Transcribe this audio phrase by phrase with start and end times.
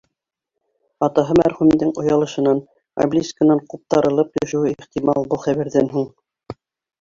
[1.07, 2.61] Атаһы мәрхүмдең оялышынан
[3.05, 6.11] обелискынан ҡуптарылып төшөүе ихтимал был хәбәрҙән һуң